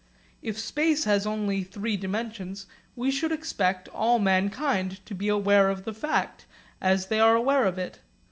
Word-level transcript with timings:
If 0.41 0.57
space 0.57 1.03
has 1.03 1.27
only 1.27 1.61
three 1.63 1.95
dimensions 1.95 2.65
we 2.95 3.11
should 3.11 3.31
expect 3.31 3.87
all 3.89 4.17
mankind 4.17 4.99
to 5.05 5.13
be 5.13 5.27
aware 5.27 5.69
of 5.69 5.83
the 5.85 5.93
fact, 5.93 6.47
as 6.81 7.05
they 7.05 7.19
are 7.19 7.35
aware 7.35 7.65
of 7.65 7.77
it. 7.77 7.99